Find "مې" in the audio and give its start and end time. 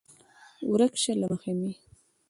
1.59-1.71